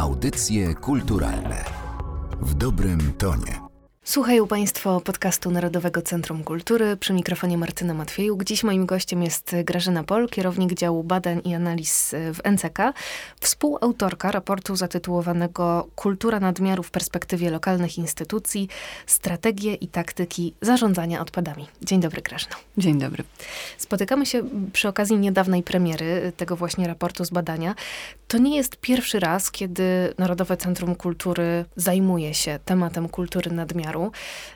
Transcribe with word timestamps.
Audycje 0.00 0.74
kulturalne 0.74 1.64
w 2.40 2.54
dobrym 2.54 3.12
tonie. 3.12 3.60
Słuchają 4.04 4.46
Państwo 4.46 5.00
podcastu 5.00 5.50
Narodowego 5.50 6.02
Centrum 6.02 6.44
Kultury. 6.44 6.96
Przy 6.96 7.12
mikrofonie 7.12 7.58
Martyna 7.58 7.94
Matwiejuk. 7.94 8.44
Dziś 8.44 8.64
moim 8.64 8.86
gościem 8.86 9.22
jest 9.22 9.56
Grażyna 9.64 10.04
Pol, 10.04 10.28
kierownik 10.28 10.74
działu 10.74 11.04
badań 11.04 11.40
i 11.44 11.54
analiz 11.54 12.14
w 12.34 12.50
NCK, 12.50 12.78
współautorka 13.40 14.30
raportu 14.30 14.76
zatytułowanego 14.76 15.88
Kultura 15.96 16.40
nadmiaru 16.40 16.82
w 16.82 16.90
perspektywie 16.90 17.50
lokalnych 17.50 17.98
instytucji, 17.98 18.68
strategie 19.06 19.74
i 19.74 19.88
taktyki 19.88 20.54
zarządzania 20.60 21.20
odpadami. 21.20 21.66
Dzień 21.82 22.00
dobry, 22.00 22.22
Grażyna. 22.22 22.56
Dzień 22.78 22.98
dobry. 22.98 23.24
Spotykamy 23.78 24.26
się 24.26 24.42
przy 24.72 24.88
okazji 24.88 25.16
niedawnej 25.16 25.62
premiery 25.62 26.32
tego 26.36 26.56
właśnie 26.56 26.86
raportu 26.86 27.24
z 27.24 27.30
badania. 27.30 27.74
To 28.30 28.38
nie 28.38 28.56
jest 28.56 28.76
pierwszy 28.76 29.20
raz, 29.20 29.50
kiedy 29.50 30.14
Narodowe 30.18 30.56
Centrum 30.56 30.94
Kultury 30.94 31.64
zajmuje 31.76 32.34
się 32.34 32.58
tematem 32.64 33.08
kultury 33.08 33.50
nadmiaru. 33.50 34.12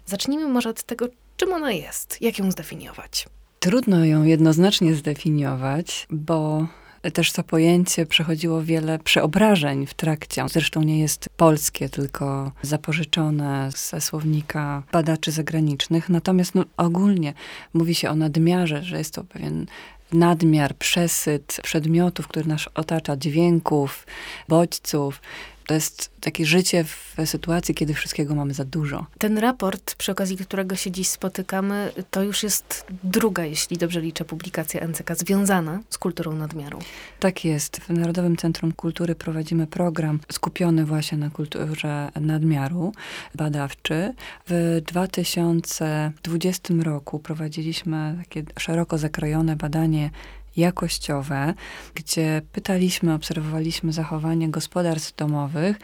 Zacznijmy 0.07 0.49
może 0.49 0.69
od 0.69 0.83
tego, 0.83 1.09
czym 1.37 1.53
ona 1.53 1.73
jest, 1.73 2.23
jak 2.23 2.39
ją 2.39 2.51
zdefiniować. 2.51 3.29
Trudno 3.61 4.05
ją 4.05 4.25
jednoznacznie 4.25 4.95
zdefiniować, 4.95 6.07
bo 6.11 6.67
też 7.13 7.33
to 7.33 7.45
pojęcie 7.45 8.07
przechodziło 8.07 8.63
wiele 8.63 8.99
przeobrażeń 8.99 9.87
w 9.87 9.95
trakcie. 9.95 10.45
Zresztą 10.49 10.83
nie 10.83 11.01
jest 11.01 11.29
polskie, 11.37 11.89
tylko 11.89 12.53
zapożyczone 12.63 13.71
ze 13.77 14.01
słownika 14.01 14.83
badaczy 14.93 15.31
zagranicznych. 15.31 16.09
Natomiast 16.09 16.55
no, 16.55 16.65
ogólnie 16.77 17.35
mówi 17.73 17.95
się 17.95 18.11
o 18.11 18.15
nadmiarze, 18.15 18.83
że 18.83 18.99
jest 18.99 19.15
to 19.15 19.25
pewien 19.25 19.67
nadmiar, 20.15 20.77
przesyt 20.77 21.61
przedmiotów, 21.63 22.29
który 22.29 22.49
nas 22.49 22.69
otacza, 22.75 23.17
dźwięków, 23.17 24.07
bodźców. 24.49 25.21
To 25.67 25.75
jest 25.75 26.11
takie 26.21 26.47
życie 26.47 26.85
w 26.85 27.17
sytuacji, 27.25 27.75
kiedy 27.75 27.95
wszystkiego 27.95 28.35
mamy 28.35 28.55
za 28.55 28.65
dużo. 28.65 29.07
Ten 29.19 29.39
raport, 29.39 29.95
przy 29.95 30.13
okazji 30.13 30.37
którego 30.37 30.77
się 30.77 30.91
dziś 30.91 31.09
spotykamy, 31.09 31.93
to 32.11 32.23
już 32.23 32.43
jest 32.43 32.87
druga, 33.05 33.45
jeśli 33.45 33.77
dobrze 33.79 34.01
liczę, 34.01 34.25
publikacja 34.25 34.89
NCK 34.89 35.11
związana 35.17 35.81
z 35.91 35.99
kulturą 35.99 36.33
nadmiaru. 36.33 36.79
Tak 37.21 37.45
jest. 37.45 37.77
W 37.77 37.91
Narodowym 37.91 38.37
Centrum 38.37 38.73
Kultury 38.73 39.15
prowadzimy 39.15 39.67
program 39.67 40.21
skupiony 40.33 40.85
właśnie 40.85 41.19
na 41.19 41.31
kulturze 41.31 42.11
nadmiaru, 42.21 42.93
badawczy. 43.35 44.15
W 44.49 44.81
2020 44.87 46.75
roku 46.83 47.19
prowadziliśmy 47.19 48.17
takie 48.19 48.43
szeroko 48.59 48.99
zakrojone 48.99 49.57
badanie 49.57 50.11
jakościowe, 50.57 51.55
gdzie 51.95 52.43
pytaliśmy, 52.53 53.15
obserwowaliśmy 53.15 53.93
zachowanie 53.93 54.49
gospodarstw 54.49 55.17
domowych 55.17 55.77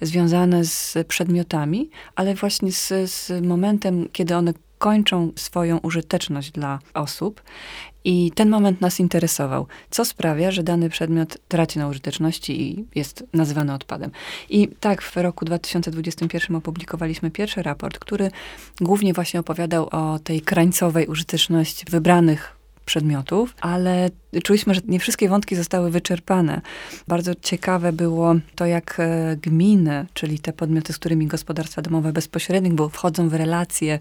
związane 0.00 0.64
z 0.64 0.98
przedmiotami, 1.08 1.90
ale 2.14 2.34
właśnie 2.34 2.72
z, 2.72 3.10
z 3.10 3.46
momentem, 3.46 4.08
kiedy 4.12 4.36
one 4.36 4.52
kończą 4.78 5.32
swoją 5.36 5.78
użyteczność 5.78 6.50
dla 6.50 6.78
osób. 6.94 7.42
I 8.04 8.32
ten 8.34 8.48
moment 8.48 8.80
nas 8.80 9.00
interesował. 9.00 9.66
Co 9.90 10.04
sprawia, 10.04 10.50
że 10.50 10.62
dany 10.62 10.90
przedmiot 10.90 11.38
traci 11.48 11.78
na 11.78 11.88
użyteczności 11.88 12.62
i 12.62 12.84
jest 12.94 13.24
nazywany 13.32 13.74
odpadem. 13.74 14.10
I 14.50 14.68
tak 14.68 15.02
w 15.02 15.16
roku 15.16 15.44
2021 15.44 16.56
opublikowaliśmy 16.56 17.30
pierwszy 17.30 17.62
raport, 17.62 17.98
który 17.98 18.30
głównie 18.80 19.12
właśnie 19.14 19.40
opowiadał 19.40 19.88
o 19.90 20.18
tej 20.18 20.40
krańcowej 20.40 21.06
użyteczności 21.06 21.84
wybranych 21.90 22.55
przedmiotów, 22.86 23.54
ale 23.60 24.10
czuliśmy, 24.44 24.74
że 24.74 24.80
nie 24.88 24.98
wszystkie 24.98 25.28
wątki 25.28 25.56
zostały 25.56 25.90
wyczerpane. 25.90 26.60
Bardzo 27.08 27.34
ciekawe 27.34 27.92
było 27.92 28.34
to, 28.54 28.66
jak 28.66 28.96
e, 28.98 29.36
gminy, 29.42 30.06
czyli 30.14 30.38
te 30.38 30.52
podmioty, 30.52 30.92
z 30.92 30.98
którymi 30.98 31.26
gospodarstwa 31.26 31.82
domowe 31.82 32.12
bezpośrednio 32.12 32.56
bo 32.70 32.88
wchodzą 32.88 33.28
w 33.28 33.34
relacje, 33.34 33.98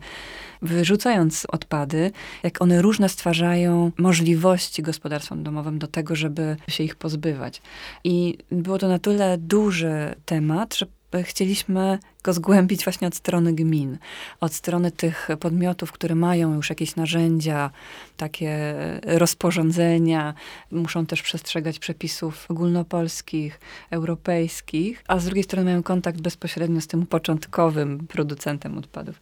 wyrzucając 0.62 1.46
odpady, 1.46 2.12
jak 2.44 2.62
one 2.62 2.82
różne 2.82 3.10
stwarzają 3.10 3.92
możliwości 3.98 4.82
gospodarstwom 4.82 5.44
domowym 5.44 5.80
do 5.80 5.88
tego, 5.88 6.16
żeby 6.16 6.58
się 6.70 6.84
ich 6.84 6.96
pozbywać. 6.96 7.62
I 8.04 8.38
było 8.52 8.78
to 8.78 8.88
na 8.88 9.00
tyle 9.00 9.38
duży 9.38 10.16
temat, 10.26 10.76
że 10.76 10.86
chcieliśmy 11.24 12.00
go 12.26 12.34
zgłębić 12.34 12.84
właśnie 12.84 13.08
od 13.08 13.16
strony 13.16 13.54
gmin, 13.54 13.98
od 14.40 14.54
strony 14.54 14.92
tych 14.92 15.28
podmiotów, 15.40 15.92
które 15.92 16.16
mają 16.16 16.54
już 16.54 16.70
jakieś 16.70 16.96
narzędzia, 16.96 17.72
takie 18.18 18.76
rozporządzenia, 19.04 20.34
muszą 20.72 21.06
też 21.06 21.22
przestrzegać 21.22 21.80
przepisów 21.80 22.46
ogólnopolskich, 22.50 23.60
europejskich, 23.92 25.04
a 25.08 25.20
z 25.20 25.26
drugiej 25.26 25.44
strony 25.44 25.66
mają 25.66 25.84
kontakt 25.84 26.22
bezpośrednio 26.22 26.82
z 26.82 26.88
tym 26.88 27.06
początkowym 27.06 28.08
producentem 28.08 28.78
odpadów. 28.78 29.22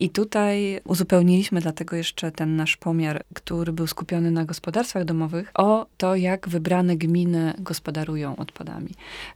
I 0.00 0.10
tutaj 0.10 0.80
uzupełniliśmy 0.84 1.60
dlatego 1.60 1.96
jeszcze 1.96 2.32
ten 2.32 2.56
nasz 2.56 2.76
pomiar, 2.76 3.24
który 3.34 3.72
był 3.72 3.86
skupiony 3.86 4.30
na 4.30 4.44
gospodarstwach 4.44 5.04
domowych, 5.04 5.50
o 5.54 5.86
to, 5.96 6.16
jak 6.16 6.48
wybrane 6.48 6.96
gminy 6.96 7.54
gospodarują 7.58 8.36
odpadami. 8.36 8.90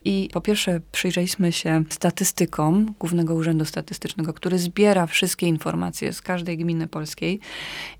I 0.04 0.28
po 0.32 0.40
pierwsze 0.40 0.80
przyjrzeliśmy 0.92 1.52
się 1.52 1.84
statystykom 1.90 2.94
Głównego 3.04 3.34
Urzędu 3.34 3.64
Statystycznego, 3.64 4.32
który 4.32 4.58
zbiera 4.58 5.06
wszystkie 5.06 5.46
informacje 5.46 6.12
z 6.12 6.22
każdej 6.22 6.58
gminy 6.58 6.86
polskiej. 6.86 7.40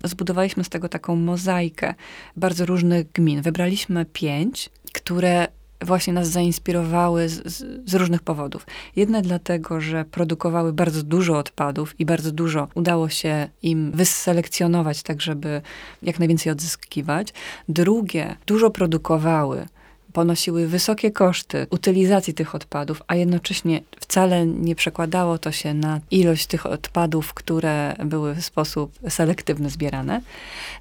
Zbudowaliśmy 0.05 0.65
z 0.65 0.69
tego 0.69 0.89
taką 0.89 1.17
mozaikę 1.17 1.95
bardzo 2.37 2.67
różnych 2.67 3.13
gmin. 3.13 3.43
Wybraliśmy 3.43 4.05
pięć, 4.05 4.71
które 4.93 5.49
właśnie 5.81 6.13
nas 6.13 6.29
zainspirowały 6.29 7.29
z, 7.29 7.47
z, 7.47 7.91
z, 7.91 7.95
różnych 7.95 8.23
powodów. 8.23 8.67
Jedne 8.97 9.23
dlatego, 9.23 9.81
że 9.81 10.05
produkowały 10.05 10.73
bardzo 10.73 11.03
dużo 11.03 11.39
odpadów 11.39 12.01
i 12.01 12.05
bardzo 12.07 12.33
dużo 12.33 12.69
udało 12.75 13.09
się 13.09 13.49
im 13.63 13.93
wyselekcjonować, 13.95 15.03
tak 15.03 15.23
żeby 15.23 15.63
jak 16.03 16.19
najwięcej 16.19 16.53
odzyskiwać. 16.53 17.29
Drugie, 17.69 18.37
dużo 18.47 18.71
produkowały 18.71 19.67
ponosiły 20.15 20.67
wysokie 20.67 21.11
koszty 21.11 21.67
utylizacji 21.71 22.35
tych 22.35 22.55
odpadów, 22.55 23.03
a 23.07 23.15
jednocześnie 23.15 23.81
wcale 24.01 24.47
nie 24.47 24.75
przekładało 24.75 25.39
to 25.39 25.53
się 25.53 25.75
na 25.75 26.01
ilość 26.11 26.47
tych 26.47 26.67
odpadów, 26.67 27.35
które 27.35 27.97
były 28.05 28.35
w 28.35 28.45
sposób 28.45 28.93
selektywny 29.09 29.71
zbierane. 29.71 30.21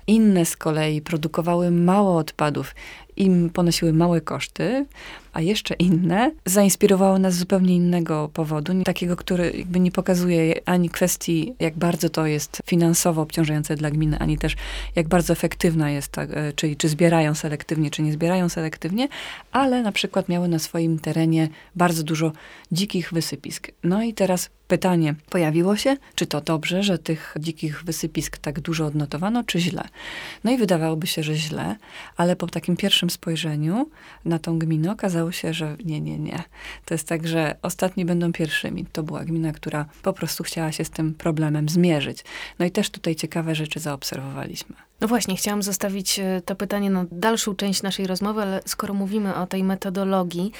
Inne 0.07 0.45
z 0.45 0.57
kolei 0.57 1.01
produkowały 1.01 1.71
mało 1.71 2.17
odpadów 2.17 2.75
i 3.17 3.29
ponosiły 3.53 3.93
małe 3.93 4.21
koszty, 4.21 4.85
a 5.33 5.41
jeszcze 5.41 5.73
inne 5.73 6.31
zainspirowały 6.45 7.19
nas 7.19 7.33
z 7.33 7.37
zupełnie 7.37 7.75
innego 7.75 8.29
powodu, 8.33 8.83
takiego, 8.83 9.15
który 9.15 9.51
jakby 9.57 9.79
nie 9.79 9.91
pokazuje 9.91 10.55
ani 10.65 10.89
kwestii, 10.89 11.53
jak 11.59 11.77
bardzo 11.77 12.09
to 12.09 12.25
jest 12.25 12.61
finansowo 12.65 13.21
obciążające 13.21 13.75
dla 13.75 13.91
gminy, 13.91 14.19
ani 14.19 14.37
też 14.37 14.55
jak 14.95 15.07
bardzo 15.07 15.33
efektywna 15.33 15.91
jest, 15.91 16.07
ta, 16.07 16.21
e, 16.21 16.53
czyli 16.53 16.77
czy 16.77 16.89
zbierają 16.89 17.35
selektywnie, 17.35 17.91
czy 17.91 18.01
nie 18.01 18.13
zbierają 18.13 18.49
selektywnie, 18.49 19.07
ale 19.51 19.81
na 19.81 19.91
przykład 19.91 20.29
miały 20.29 20.47
na 20.47 20.59
swoim 20.59 20.99
terenie 20.99 21.49
bardzo 21.75 22.03
dużo 22.03 22.31
dzikich 22.71 23.13
wysypisk. 23.13 23.71
No 23.83 24.03
i 24.03 24.13
teraz 24.13 24.49
pytanie 24.67 25.15
pojawiło 25.29 25.77
się, 25.77 25.97
czy 26.15 26.25
to 26.25 26.41
dobrze, 26.41 26.83
że 26.83 26.97
tych 26.97 27.35
dzikich 27.39 27.83
wysypisk 27.83 28.37
tak 28.37 28.59
dużo 28.59 28.85
odnotowano, 28.85 29.43
czy 29.43 29.59
źle. 29.59 29.83
No 30.43 30.51
i 30.51 30.57
wydawałoby 30.57 31.07
się, 31.07 31.23
że 31.23 31.35
źle, 31.35 31.75
ale 32.17 32.35
po 32.35 32.47
takim 32.47 32.77
pierwszym 32.77 33.09
spojrzeniu 33.09 33.89
na 34.25 34.39
tą 34.39 34.59
gminę 34.59 34.91
okazało 34.91 35.22
się, 35.31 35.53
że 35.53 35.77
nie, 35.85 36.01
nie, 36.01 36.19
nie. 36.19 36.43
To 36.85 36.93
jest 36.93 37.07
tak, 37.07 37.27
że 37.27 37.55
ostatni 37.61 38.05
będą 38.05 38.31
pierwszymi. 38.31 38.85
To 38.85 39.03
była 39.03 39.25
gmina, 39.25 39.51
która 39.51 39.85
po 40.01 40.13
prostu 40.13 40.43
chciała 40.43 40.71
się 40.71 40.85
z 40.85 40.89
tym 40.89 41.13
problemem 41.13 41.69
zmierzyć. 41.69 42.23
No 42.59 42.65
i 42.65 42.71
też 42.71 42.89
tutaj 42.89 43.15
ciekawe 43.15 43.55
rzeczy 43.55 43.79
zaobserwowaliśmy. 43.79 44.75
No 45.01 45.07
właśnie, 45.07 45.35
chciałam 45.35 45.63
zostawić 45.63 46.19
e, 46.19 46.41
to 46.45 46.55
pytanie 46.55 46.89
na 46.89 47.05
dalszą 47.11 47.55
część 47.55 47.83
naszej 47.83 48.07
rozmowy, 48.07 48.41
ale 48.41 48.61
skoro 48.65 48.93
mówimy 48.93 49.35
o 49.35 49.47
tej 49.47 49.63
metodologii, 49.63 50.51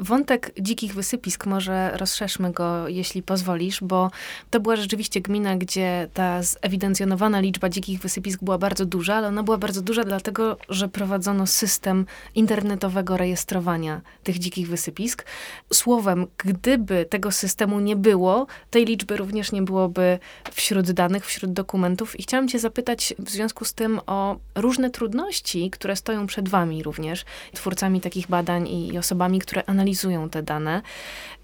wątek 0.00 0.52
dzikich 0.60 0.94
wysypisk, 0.94 1.46
może 1.46 1.90
rozszerzmy 1.96 2.52
go, 2.52 2.88
jeśli 2.88 3.22
pozwolisz, 3.22 3.80
bo 3.82 4.10
to 4.50 4.60
była 4.60 4.76
rzeczywiście 4.76 5.20
gmina, 5.20 5.56
gdzie 5.56 6.08
ta 6.14 6.42
zewidencjonowana 6.42 7.40
liczba 7.40 7.68
dzikich 7.68 8.00
wysypisk 8.00 8.40
była 8.42 8.58
bardzo 8.58 8.86
duża, 8.86 9.14
ale 9.14 9.28
ona 9.28 9.42
była 9.42 9.58
bardzo 9.58 9.82
duża 9.82 10.04
dlatego, 10.04 10.56
że 10.68 10.88
prowadzono 10.88 11.46
system 11.46 12.06
internetowego 12.34 13.16
rejestrowania 13.16 14.00
tych 14.22 14.38
dzikich 14.38 14.68
wysypisk. 14.68 15.24
Słowem, 15.72 16.26
gdyby 16.38 17.04
tego 17.04 17.32
systemu 17.32 17.80
nie 17.80 17.96
było, 17.96 18.46
tej 18.70 18.84
liczby 18.84 19.16
również 19.16 19.52
nie 19.52 19.62
byłoby 19.62 20.18
wśród 20.52 20.90
danych, 20.90 21.26
wśród 21.26 21.52
dokumentów. 21.52 22.20
I 22.20 22.22
chciałam 22.22 22.48
cię 22.48 22.58
zapytać 22.58 23.14
w 23.18 23.30
związku 23.30 23.64
z 23.64 23.74
tym, 23.80 24.00
o 24.06 24.36
różne 24.54 24.90
trudności, 24.90 25.70
które 25.70 25.96
stoją 25.96 26.26
przed 26.26 26.48
wami 26.48 26.82
również, 26.82 27.24
twórcami 27.54 28.00
takich 28.00 28.28
badań 28.28 28.68
i 28.68 28.98
osobami, 28.98 29.38
które 29.38 29.62
analizują 29.66 30.30
te 30.30 30.42
dane. 30.42 30.82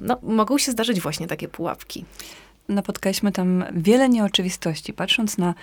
No, 0.00 0.18
mogą 0.22 0.58
się 0.58 0.72
zdarzyć 0.72 1.00
właśnie 1.00 1.26
takie 1.26 1.48
pułapki. 1.48 2.04
Napotkaliśmy 2.68 3.32
tam 3.32 3.64
wiele 3.72 4.08
nieoczywistości. 4.08 4.92
Patrząc 4.92 5.38
na 5.38 5.54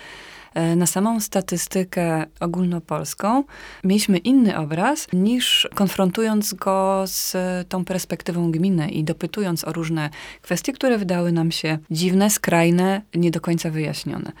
na 0.76 0.86
samą 0.86 1.20
statystykę 1.20 2.26
ogólnopolską, 2.40 3.44
mieliśmy 3.84 4.18
inny 4.18 4.58
obraz 4.58 5.06
niż 5.12 5.68
konfrontując 5.74 6.54
go 6.54 7.02
z 7.06 7.36
tą 7.68 7.84
perspektywą 7.84 8.50
gminy 8.50 8.90
i 8.90 9.04
dopytując 9.04 9.64
o 9.64 9.72
różne 9.72 10.10
kwestie, 10.42 10.72
które 10.72 10.98
wydały 10.98 11.32
nam 11.32 11.52
się 11.52 11.78
dziwne, 11.90 12.30
skrajne, 12.30 13.02
nie 13.14 13.30
do 13.30 13.40
końca 13.40 13.70
wyjaśnione. 13.70 14.32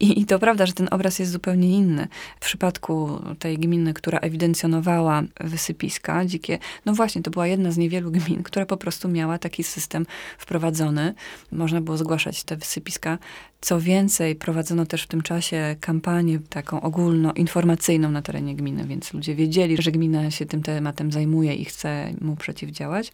I, 0.00 0.20
i 0.20 0.24
to 0.24 0.38
prawda, 0.38 0.66
że 0.66 0.72
ten 0.72 0.88
obraz 0.90 1.18
jest 1.18 1.32
zupełnie 1.32 1.70
inny. 1.70 2.08
W 2.40 2.44
przypadku 2.44 3.22
tej 3.38 3.58
gminy, 3.58 3.94
która 3.94 4.18
ewidencjonowała 4.18 5.22
wysypiska 5.40 6.24
dzikie, 6.24 6.58
no 6.86 6.92
właśnie, 6.92 7.22
to 7.22 7.30
była 7.30 7.46
jedna 7.46 7.70
z 7.70 7.76
niewielu 7.76 8.10
gmin, 8.10 8.42
która 8.42 8.66
po 8.66 8.76
prostu 8.76 9.08
miała 9.08 9.38
taki 9.38 9.64
system 9.64 10.06
wprowadzony. 10.38 11.14
Można 11.52 11.80
było 11.80 11.96
zgłaszać 11.96 12.44
te 12.44 12.56
wysypiska 12.56 13.18
co 13.60 13.80
więcej, 13.80 14.36
prowadzono 14.36 14.86
też 14.86 15.02
w 15.02 15.06
tym 15.06 15.22
czasie 15.22 15.76
kampanię 15.80 16.38
taką 16.48 16.80
ogólnoinformacyjną 16.80 18.10
na 18.10 18.22
terenie 18.22 18.56
gminy, 18.56 18.84
więc 18.84 19.14
ludzie 19.14 19.34
wiedzieli, 19.34 19.82
że 19.82 19.92
gmina 19.92 20.30
się 20.30 20.46
tym 20.46 20.62
tematem 20.62 21.12
zajmuje 21.12 21.54
i 21.54 21.64
chce 21.64 22.12
mu 22.20 22.36
przeciwdziałać. 22.36 23.12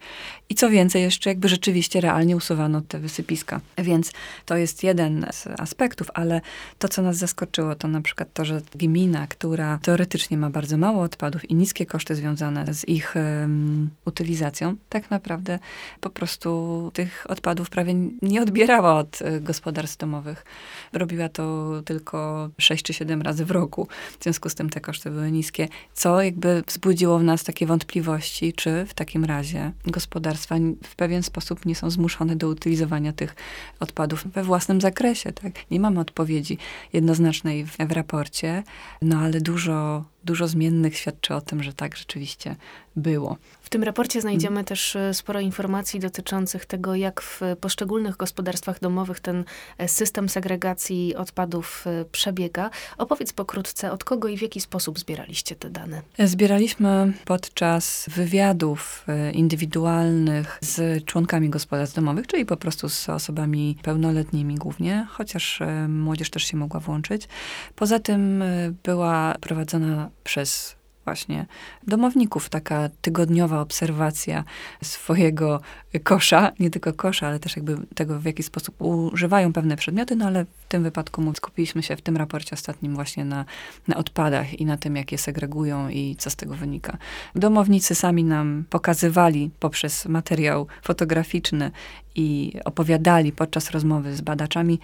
I 0.49 0.55
co 0.55 0.69
więcej, 0.69 1.01
jeszcze 1.01 1.29
jakby 1.29 1.49
rzeczywiście 1.49 2.01
realnie 2.01 2.35
usuwano 2.35 2.81
te 2.81 2.99
wysypiska. 2.99 3.61
Więc 3.77 4.11
to 4.45 4.57
jest 4.57 4.83
jeden 4.83 5.25
z 5.31 5.47
aspektów, 5.59 6.07
ale 6.13 6.41
to, 6.79 6.87
co 6.87 7.01
nas 7.01 7.17
zaskoczyło, 7.17 7.75
to 7.75 7.87
na 7.87 8.01
przykład 8.01 8.33
to, 8.33 8.45
że 8.45 8.61
gmina, 8.75 9.27
która 9.27 9.79
teoretycznie 9.81 10.37
ma 10.37 10.49
bardzo 10.49 10.77
mało 10.77 11.03
odpadów 11.03 11.49
i 11.49 11.55
niskie 11.55 11.85
koszty 11.85 12.15
związane 12.15 12.73
z 12.73 12.87
ich 12.87 13.15
um, 13.15 13.89
utylizacją, 14.05 14.75
tak 14.89 15.11
naprawdę 15.11 15.59
po 16.01 16.09
prostu 16.09 16.91
tych 16.93 17.25
odpadów 17.29 17.69
prawie 17.69 17.95
nie 18.21 18.41
odbierała 18.41 18.95
od 18.95 19.21
y, 19.21 19.41
gospodarstw 19.41 19.97
domowych 19.97 20.34
Robiła 20.93 21.29
to 21.29 21.71
tylko 21.85 22.49
6 22.57 22.83
czy 22.83 22.93
7 22.93 23.21
razy 23.21 23.45
w 23.45 23.51
roku. 23.51 23.87
W 24.19 24.23
związku 24.23 24.49
z 24.49 24.55
tym 24.55 24.69
te 24.69 24.81
koszty 24.81 25.11
były 25.11 25.31
niskie, 25.31 25.67
co 25.93 26.21
jakby 26.21 26.63
wzbudziło 26.67 27.19
w 27.19 27.23
nas 27.23 27.43
takie 27.43 27.65
wątpliwości, 27.65 28.53
czy 28.53 28.85
w 28.85 28.93
takim 28.93 29.25
razie 29.25 29.71
gospodarstwa 29.85 30.55
w 30.83 30.95
pewien 30.95 31.23
sposób 31.23 31.65
nie 31.65 31.75
są 31.75 31.89
zmuszone 31.89 32.35
do 32.35 32.47
utylizowania 32.47 33.13
tych 33.13 33.35
odpadów 33.79 34.27
we 34.27 34.43
własnym 34.43 34.81
zakresie. 34.81 35.33
Tak? 35.33 35.53
Nie 35.71 35.79
mamy 35.79 35.99
odpowiedzi 35.99 36.57
jednoznacznej 36.93 37.65
w, 37.65 37.77
w 37.77 37.91
raporcie, 37.91 38.63
no 39.01 39.17
ale 39.17 39.41
dużo 39.41 40.05
dużo 40.25 40.47
zmiennych 40.47 40.97
świadczy 40.97 41.35
o 41.35 41.41
tym, 41.41 41.63
że 41.63 41.73
tak 41.73 41.97
rzeczywiście 41.97 42.55
było. 42.95 43.37
W 43.61 43.69
tym 43.69 43.83
raporcie 43.83 44.21
znajdziemy 44.21 44.53
hmm. 44.53 44.65
też 44.65 44.95
e, 44.95 45.13
sporo 45.13 45.39
informacji 45.39 45.99
dotyczących 45.99 46.65
tego, 46.65 46.95
jak 46.95 47.21
w 47.21 47.41
poszczególnych 47.61 48.17
gospodarstwach 48.17 48.79
domowych 48.79 49.19
ten 49.19 49.43
e, 49.77 49.87
system 49.87 50.29
segregacji 50.29 51.15
odpadów 51.15 51.85
e, 51.87 52.05
przebiega. 52.05 52.69
Opowiedz 52.97 53.33
pokrótce, 53.33 53.91
od 53.91 54.03
kogo 54.03 54.27
i 54.27 54.37
w 54.37 54.41
jaki 54.41 54.61
sposób 54.61 54.99
zbieraliście 54.99 55.55
te 55.55 55.69
dane? 55.69 56.01
Zbieraliśmy 56.19 57.13
podczas 57.25 58.05
wywiadów 58.07 59.05
indywidualnych 59.33 60.57
z 60.61 61.05
członkami 61.05 61.49
gospodarstw 61.49 61.95
domowych, 61.95 62.27
czyli 62.27 62.45
po 62.45 62.57
prostu 62.57 62.89
z 62.89 63.09
osobami 63.09 63.77
pełnoletnimi 63.81 64.55
głównie, 64.55 65.07
chociaż 65.09 65.59
młodzież 65.87 66.29
też 66.29 66.43
się 66.43 66.57
mogła 66.57 66.79
włączyć. 66.79 67.27
Poza 67.75 67.99
tym 67.99 68.43
była 68.83 69.35
prowadzona 69.41 70.09
przez 70.23 70.75
właśnie 71.05 71.45
domowników, 71.87 72.49
taka 72.49 72.89
tygodniowa 73.01 73.61
obserwacja 73.61 74.43
swojego 74.83 75.61
kosza, 76.03 76.51
nie 76.59 76.69
tylko 76.69 76.93
kosza, 76.93 77.27
ale 77.27 77.39
też 77.39 77.55
jakby 77.55 77.77
tego, 77.95 78.19
w 78.19 78.25
jaki 78.25 78.43
sposób 78.43 78.81
używają 78.81 79.53
pewne 79.53 79.77
przedmioty, 79.77 80.15
no 80.15 80.25
ale 80.25 80.45
w 80.45 80.67
tym 80.67 80.83
wypadku 80.83 81.33
skupiliśmy 81.35 81.83
się 81.83 81.95
w 81.95 82.01
tym 82.01 82.17
raporcie 82.17 82.53
ostatnim 82.53 82.95
właśnie 82.95 83.25
na, 83.25 83.45
na 83.87 83.95
odpadach 83.95 84.59
i 84.59 84.65
na 84.65 84.77
tym, 84.77 84.95
jak 84.95 85.11
je 85.11 85.17
segregują 85.17 85.89
i 85.89 86.15
co 86.19 86.29
z 86.29 86.35
tego 86.35 86.55
wynika. 86.55 86.97
Domownicy 87.35 87.95
sami 87.95 88.23
nam 88.23 88.65
pokazywali 88.69 89.51
poprzez 89.59 90.05
materiał 90.05 90.67
fotograficzny 90.81 91.71
i 92.15 92.53
opowiadali 92.65 93.31
podczas 93.31 93.71
rozmowy 93.71 94.15
z 94.15 94.21
badaczami, 94.21 94.79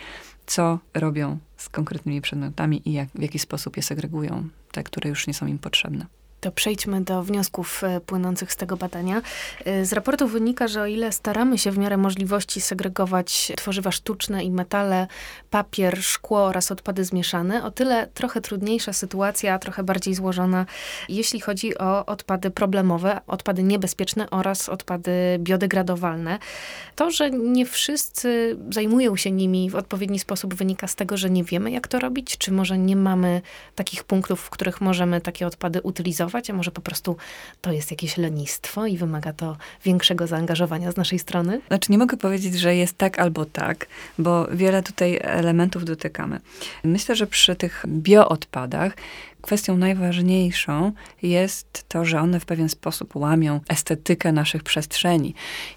co 0.46 0.80
robią 0.94 1.38
z 1.58 1.70
konkretnymi 1.70 2.22
przedmiotami 2.22 2.90
i 2.90 2.94
jak, 2.94 3.10
w 3.16 3.22
jaki 3.22 3.40
sposób 3.40 3.78
je 3.78 3.84
segregują, 3.84 4.50
te, 4.72 4.84
które 4.84 5.10
już 5.10 5.28
nie 5.28 5.34
są 5.34 5.48
im 5.48 5.60
potrzebne. 5.60 6.06
To 6.42 6.52
przejdźmy 6.52 7.02
do 7.02 7.24
wniosków 7.24 7.84
e, 7.84 8.00
płynących 8.00 8.54
z 8.54 8.56
tego 8.56 8.78
badania. 8.78 9.22
E, 9.66 9.86
z 9.86 9.94
raportu 9.94 10.28
wynika, 10.28 10.68
że 10.68 10.82
o 10.82 10.86
ile 10.86 11.12
staramy 11.12 11.58
się 11.58 11.72
w 11.72 11.78
miarę 11.78 11.98
możliwości 11.98 12.62
segregować 12.62 13.52
tworzywa 13.58 13.92
sztuczne 13.92 14.44
i 14.44 14.52
metale, 14.52 15.08
papier, 15.50 16.04
szkło 16.04 16.44
oraz 16.44 16.72
odpady 16.72 17.06
zmieszane, 17.06 17.64
o 17.64 17.72
tyle 17.72 18.08
trochę 18.14 18.42
trudniejsza 18.42 18.94
sytuacja, 18.94 19.60
trochę 19.60 19.84
bardziej 19.84 20.16
złożona, 20.16 20.66
jeśli 21.10 21.40
chodzi 21.40 21.78
o 21.78 22.06
odpady 22.06 22.52
problemowe, 22.52 23.22
odpady 23.28 23.64
niebezpieczne 23.64 24.30
oraz 24.30 24.70
odpady 24.70 25.12
biodegradowalne. 25.40 26.40
To, 26.96 27.12
że 27.12 27.32
nie 27.32 27.66
wszyscy 27.66 28.58
zajmują 28.70 29.16
się 29.16 29.32
nimi 29.32 29.70
w 29.70 29.76
odpowiedni 29.76 30.20
sposób 30.20 30.54
wynika 30.54 30.88
z 30.88 30.96
tego, 30.96 31.18
że 31.18 31.30
nie 31.30 31.44
wiemy, 31.44 31.72
jak 31.72 31.88
to 31.88 32.00
robić, 32.00 32.38
czy 32.38 32.52
może 32.52 32.78
nie 32.78 32.96
mamy 32.96 33.42
takich 33.76 34.04
punktów, 34.04 34.42
w 34.42 34.50
których 34.50 34.82
możemy 34.82 35.22
takie 35.22 35.48
odpady 35.48 35.82
utylizować 35.82 36.31
a 36.50 36.54
może 36.54 36.72
po 36.72 36.82
prostu 36.82 37.18
to 37.62 37.72
jest 37.72 37.92
jakieś 37.92 38.18
lenistwo 38.18 38.86
i 38.86 38.98
wymaga 38.98 39.34
to 39.34 39.58
większego 39.86 40.28
zaangażowania 40.28 40.92
z 40.92 40.98
naszej 40.98 41.20
strony? 41.20 41.62
Znaczy 41.68 41.92
nie 41.92 41.98
mogę 41.98 42.18
powiedzieć, 42.18 42.60
że 42.60 42.76
jest 42.76 42.98
tak 42.98 43.20
albo 43.20 43.46
tak, 43.46 43.88
bo 44.18 44.48
wiele 44.48 44.84
tutaj 44.84 45.20
elementów 45.22 45.86
dotykamy. 45.86 46.40
Myślę, 46.84 47.16
że 47.16 47.28
przy 47.28 47.56
tych 47.56 47.84
bioodpadach 47.88 48.94
kwestią 49.42 49.78
najważniejszą 49.78 50.92
jest 51.22 51.86
to, 51.88 52.06
że 52.06 52.20
one 52.20 52.40
w 52.40 52.46
pewien 52.46 52.70
sposób 52.70 53.16
łamią 53.16 53.60
estetykę 53.70 54.32
naszych 54.32 54.64
przestrzeni. 54.64 55.34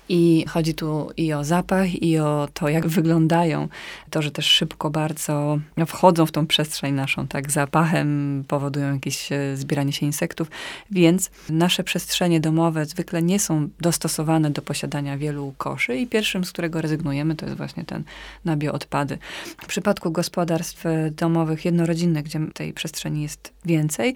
I 0.08 0.44
chodzi 0.48 0.74
tu 0.74 1.10
i 1.16 1.32
o 1.32 1.44
zapach, 1.44 2.02
i 2.02 2.18
o 2.18 2.48
to, 2.54 2.68
jak 2.68 2.88
wyglądają. 2.88 3.68
To, 4.10 4.22
że 4.22 4.30
też 4.30 4.46
szybko 4.46 4.90
bardzo 4.90 5.58
wchodzą 5.86 6.26
w 6.26 6.32
tą 6.32 6.46
przestrzeń 6.46 6.94
naszą, 6.94 7.26
tak, 7.26 7.50
zapachem 7.50 8.44
powodują 8.48 8.94
jakieś 8.94 9.32
e, 9.32 9.56
zbieranie 9.56 9.92
się 9.92 10.06
insektów, 10.06 10.50
więc 10.90 11.30
nasze 11.48 11.84
przestrzenie 11.84 12.40
domowe 12.40 12.86
zwykle 12.86 13.22
nie 13.22 13.38
są 13.38 13.68
dostosowane 13.80 14.50
do 14.50 14.62
posiadania 14.62 15.18
wielu 15.18 15.54
koszy 15.58 15.96
i 15.96 16.06
pierwszym, 16.06 16.44
z 16.44 16.52
którego 16.52 16.80
rezygnujemy, 16.80 17.36
to 17.36 17.46
jest 17.46 17.56
właśnie 17.56 17.84
ten 17.84 18.04
na 18.44 18.56
bioodpady. 18.56 19.18
W 19.62 19.66
przypadku 19.66 20.10
gospodarstw 20.10 20.84
domowych 21.10 21.64
jednorodzinnych, 21.64 22.24
gdzie 22.24 22.40
tej 22.54 22.72
przestrzeni 22.72 23.22
jest 23.22 23.53
więcej. 23.64 24.14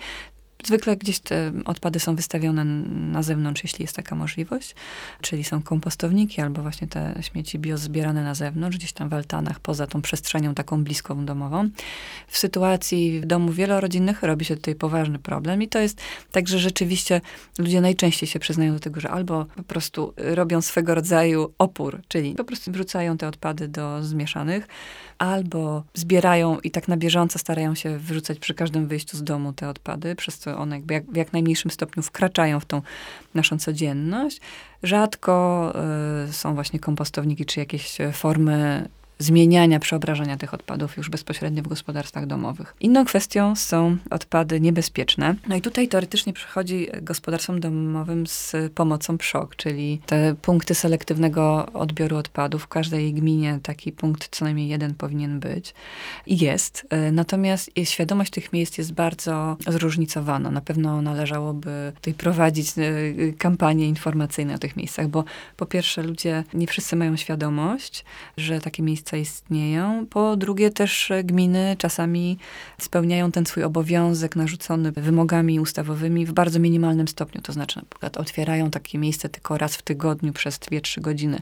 Zwykle 0.65 0.97
gdzieś 0.97 1.19
te 1.19 1.53
odpady 1.65 2.01
są 2.01 2.17
wystawione 2.17 2.65
na 2.65 3.23
zewnątrz, 3.23 3.63
jeśli 3.63 3.83
jest 3.83 3.97
taka 3.97 4.15
możliwość, 4.15 4.75
czyli 5.21 5.45
są 5.45 5.63
kompostowniki 5.63 6.41
albo 6.41 6.63
właśnie 6.63 6.89
te 6.89 7.15
śmieci 7.21 7.59
bio 7.59 7.79
zbierane 7.79 8.25
na 8.25 8.35
zewnątrz, 8.35 8.77
gdzieś 8.77 8.93
tam 8.93 9.09
w 9.09 9.15
altanach, 9.15 9.61
poza 9.61 9.87
tą 9.87 10.03
przestrzenią 10.03 10.55
taką 10.55 10.85
bliską 10.85 11.25
domową. 11.27 11.69
W 12.27 12.39
sytuacji 12.39 13.21
w 13.21 13.27
domu 13.27 13.53
wielorodzinnych 13.53 14.23
robi 14.23 14.45
się 14.45 14.57
tutaj 14.57 14.75
poważny 14.75 15.19
problem 15.19 15.63
i 15.63 15.69
to 15.69 15.79
jest 15.79 16.01
tak, 16.33 16.49
że 16.49 16.59
rzeczywiście 16.59 17.21
ludzie 17.59 17.81
najczęściej 17.81 18.29
się 18.29 18.39
przyznają 18.39 18.73
do 18.73 18.81
tego, 18.81 19.01
że 19.01 19.11
albo 19.11 19.45
po 19.45 19.63
prostu 19.63 20.15
robią 20.17 20.61
swego 20.61 20.95
rodzaju 20.95 21.55
opór, 21.59 22.01
czyli 22.09 22.35
po 22.35 22.45
prostu 22.45 22.73
wrzucają 22.73 23.17
te 23.17 23.29
odpady 23.29 23.69
do 23.69 24.05
zmieszanych, 24.05 24.69
albo 25.19 25.85
zbierają 25.95 26.61
i 26.61 26.71
tak 26.71 26.89
na 26.89 26.97
bieżąco 26.97 27.39
starają 27.39 27.75
się 27.75 27.99
wyrzucać 27.99 28.39
przy 28.39 28.55
każdym 28.55 28.87
wyjściu 28.87 29.17
z 29.17 29.23
domu 29.23 29.53
te 29.53 29.69
odpady, 29.69 30.15
przez 30.15 30.39
co 30.39 30.48
one 30.57 30.77
jakby 30.77 30.95
jak, 30.95 31.05
w 31.11 31.17
jak 31.17 31.33
najmniejszym 31.33 31.71
stopniu 31.71 32.03
wkraczają 32.03 32.61
w 32.61 32.65
tą 32.65 32.83
naszą 33.35 33.59
codzienność. 33.59 34.41
Rzadko 34.83 35.73
y, 36.29 36.33
są 36.33 36.55
właśnie 36.55 36.79
kompostowniki 36.79 37.47
czy 37.47 37.61
jakieś 37.61 37.99
formy 38.13 38.89
zmieniania, 39.19 39.79
przeobrażania 39.81 40.37
tych 40.37 40.55
odpadów 40.55 40.97
już 40.97 41.11
bezpośrednio 41.11 41.63
w 41.63 41.69
gospodarstwach 41.69 42.27
domowych. 42.27 42.75
Inną 42.81 43.05
kwestią 43.05 43.57
są 43.57 43.97
odpady 44.11 44.61
niebezpieczne. 44.61 45.35
No 45.49 45.57
i 45.57 45.61
tutaj 45.61 45.89
teoretycznie 45.89 46.33
przychodzi 46.33 46.89
gospodarstwom 47.03 47.61
domowym 47.61 48.27
z 48.27 48.57
pomocą 48.75 49.19
PSZOK, 49.19 49.57
czyli 49.57 50.01
te 50.07 50.35
punkty 50.43 50.75
selektywnego 50.75 51.67
odbioru 51.73 52.17
odpadów. 52.17 52.63
W 52.63 52.69
każdej 52.69 53.15
gminie 53.15 53.59
taki 53.63 53.93
punkt 53.93 54.29
co 54.31 54.45
najmniej 54.45 54.69
jeden 54.69 54.95
powinien 54.95 55.41
być. 55.41 55.75
I 56.27 56.39
jest. 56.39 56.87
Natomiast 57.13 57.71
świadomość 57.85 58.31
tych 58.31 58.53
miejsc 58.53 58.79
jest 58.79 58.93
bardzo 58.93 59.57
zróżnicowana. 59.69 60.51
Na 60.51 60.61
pewno 60.61 61.03
należałoby 61.03 61.93
tutaj 61.95 62.15
prowadzić 62.15 62.73
e, 62.79 62.83
kampanie 63.39 63.89
informacyjne 63.89 64.55
o 64.55 64.59
tych 64.59 64.77
miejscach, 64.77 65.09
bo 65.09 65.25
po 65.57 65.67
pierwsze 65.67 66.03
ludzie, 66.03 66.45
nie 66.55 66.67
wszyscy 66.67 66.97
mają 66.97 67.17
świadomość, 67.17 68.05
że 68.37 68.61
takie 68.61 68.83
miejsce 68.83 69.08
Istnieją. 69.17 70.07
Po 70.07 70.37
drugie 70.37 70.71
też 70.71 71.13
gminy 71.25 71.77
czasami 71.79 72.39
spełniają 72.81 73.33
ten 73.33 73.47
swój 73.47 73.65
obowiązek 73.65 74.37
narzucony 74.37 74.93
wymogami 74.93 75.61
ustawowymi 75.61 76.27
w 76.27 76.33
bardzo 76.33 76.59
minimalnym 76.59 77.09
stopniu. 77.09 77.43
To 77.43 77.53
znaczy 77.53 77.79
na 77.79 77.85
przykład 77.91 78.17
otwierają 78.17 78.71
takie 78.71 78.99
miejsce 78.99 79.29
tylko 79.29 79.59
raz 79.59 79.77
w 79.77 79.83
tygodniu 79.83 80.33
przez 80.33 80.59
2-3 80.59 81.01
godziny 81.01 81.41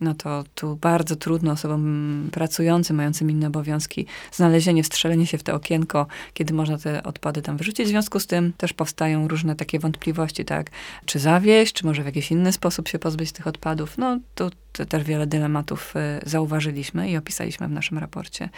no 0.00 0.14
to 0.14 0.44
tu 0.54 0.76
bardzo 0.76 1.16
trudno 1.16 1.52
osobom 1.52 2.28
pracującym, 2.32 2.96
mającym 2.96 3.30
inne 3.30 3.46
obowiązki, 3.46 4.06
znalezienie, 4.32 4.82
wstrzelenie 4.82 5.26
się 5.26 5.38
w 5.38 5.42
te 5.42 5.54
okienko, 5.54 6.06
kiedy 6.34 6.54
można 6.54 6.78
te 6.78 7.02
odpady 7.02 7.42
tam 7.42 7.56
wyrzucić. 7.56 7.86
W 7.86 7.88
związku 7.88 8.20
z 8.20 8.26
tym 8.26 8.52
też 8.56 8.72
powstają 8.72 9.28
różne 9.28 9.56
takie 9.56 9.78
wątpliwości, 9.78 10.44
tak? 10.44 10.70
Czy 11.04 11.18
zawieść, 11.18 11.72
czy 11.72 11.86
może 11.86 12.02
w 12.02 12.06
jakiś 12.06 12.30
inny 12.30 12.52
sposób 12.52 12.88
się 12.88 12.98
pozbyć 12.98 13.32
tych 13.32 13.46
odpadów? 13.46 13.98
No, 13.98 14.18
tu 14.34 14.50
też 14.88 15.04
wiele 15.04 15.26
dylematów 15.26 15.94
y, 15.96 16.28
zauważyliśmy 16.28 16.99
i 17.04 17.16
opisaliśmy 17.16 17.68
w 17.68 17.70
naszym 17.70 17.98
raporcie. 17.98 18.48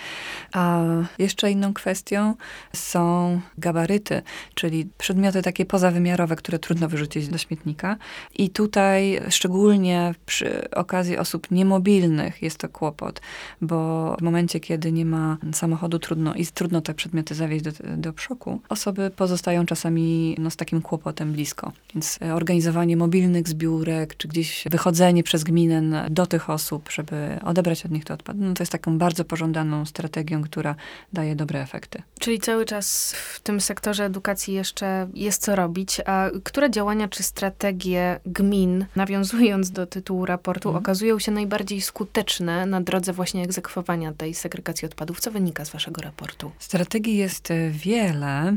A 0.52 0.82
jeszcze 1.18 1.50
inną 1.50 1.74
kwestią 1.74 2.34
są 2.72 3.40
gabaryty, 3.58 4.22
czyli 4.54 4.88
przedmioty 4.98 5.42
takie 5.42 5.66
pozawymiarowe, 5.66 6.36
które 6.36 6.58
trudno 6.58 6.88
wyrzucić 6.88 7.28
do 7.28 7.38
śmietnika. 7.38 7.96
I 8.34 8.50
tutaj 8.50 9.20
szczególnie 9.28 10.14
przy 10.26 10.70
okazji 10.70 11.18
osób 11.18 11.50
niemobilnych 11.50 12.42
jest 12.42 12.58
to 12.58 12.68
kłopot, 12.68 13.20
bo 13.60 14.16
w 14.18 14.22
momencie, 14.22 14.60
kiedy 14.60 14.92
nie 14.92 15.04
ma 15.04 15.36
samochodu, 15.52 15.98
trudno 15.98 16.34
i 16.34 16.46
trudno 16.46 16.80
te 16.80 16.94
przedmioty 16.94 17.34
zawieźć 17.34 17.64
do, 17.64 17.70
do 17.96 18.12
przoku, 18.12 18.60
osoby 18.68 19.10
pozostają 19.16 19.66
czasami 19.66 20.36
no, 20.38 20.50
z 20.50 20.56
takim 20.56 20.82
kłopotem 20.82 21.32
blisko. 21.32 21.72
Więc 21.94 22.18
organizowanie 22.34 22.96
mobilnych 22.96 23.48
zbiórek, 23.48 24.16
czy 24.16 24.28
gdzieś 24.28 24.64
wychodzenie 24.70 25.22
przez 25.22 25.44
gminę 25.44 26.06
do 26.10 26.26
tych 26.26 26.50
osób, 26.50 26.90
żeby 26.90 27.38
odebrać 27.44 27.86
od 27.86 27.92
nich 27.92 28.04
te 28.04 28.14
odpady, 28.14 28.31
no 28.36 28.54
to 28.54 28.62
jest 28.62 28.72
taką 28.72 28.98
bardzo 28.98 29.24
pożądaną 29.24 29.86
strategią, 29.86 30.42
która 30.42 30.74
daje 31.12 31.36
dobre 31.36 31.62
efekty. 31.62 32.02
Czyli 32.20 32.38
cały 32.38 32.64
czas 32.64 33.12
w 33.12 33.40
tym 33.40 33.60
sektorze 33.60 34.04
edukacji 34.04 34.54
jeszcze 34.54 35.08
jest 35.14 35.42
co 35.42 35.56
robić, 35.56 36.00
a 36.06 36.30
które 36.44 36.70
działania 36.70 37.08
czy 37.08 37.22
strategie 37.22 38.20
gmin, 38.26 38.86
nawiązując 38.96 39.70
do 39.70 39.86
tytułu 39.86 40.26
raportu, 40.26 40.68
mhm. 40.68 40.84
okazują 40.84 41.18
się 41.18 41.32
najbardziej 41.32 41.80
skuteczne 41.80 42.66
na 42.66 42.80
drodze 42.80 43.12
właśnie 43.12 43.42
egzekwowania 43.42 44.12
tej 44.12 44.34
segregacji 44.34 44.86
odpadów? 44.86 45.20
Co 45.20 45.30
wynika 45.30 45.64
z 45.64 45.70
waszego 45.70 46.02
raportu? 46.02 46.50
Strategii 46.58 47.16
jest 47.16 47.50
e, 47.50 47.70
wiele, 47.70 48.56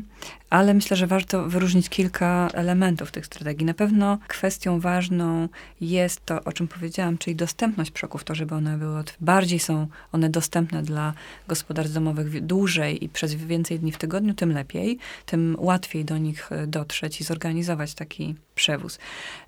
ale 0.56 0.74
myślę, 0.74 0.98
że 0.98 1.08
warto 1.08 1.50
wyróżnić 1.50 1.90
kilka 1.90 2.50
elementów 2.54 3.12
tych 3.12 3.26
strategii. 3.26 3.66
Na 3.66 3.74
pewno 3.74 4.18
kwestią 4.28 4.80
ważną 4.80 5.50
jest 5.82 6.26
to, 6.26 6.44
o 6.44 6.52
czym 6.52 6.68
powiedziałam, 6.68 7.18
czyli 7.18 7.36
dostępność 7.36 7.92
przoków, 7.92 8.24
to 8.24 8.36
żeby 8.36 8.56
one 8.56 8.78
były, 8.78 9.04
bardziej 9.20 9.60
są 9.60 9.88
one 10.12 10.30
dostępne 10.30 10.84
dla 10.84 11.14
gospodarstw 11.48 11.94
domowych 11.94 12.46
dłużej 12.46 13.04
i 13.04 13.10
przez 13.10 13.36
więcej 13.36 13.80
dni 13.80 13.92
w 13.92 13.98
tygodniu, 13.98 14.34
tym 14.34 14.52
lepiej, 14.52 14.98
tym 15.26 15.56
łatwiej 15.60 16.06
do 16.06 16.18
nich 16.18 16.52
e, 16.52 16.68
dotrzeć 16.68 17.22
i 17.22 17.24
zorganizować 17.24 17.94
taki 17.94 18.36
przewóz. 18.56 19.00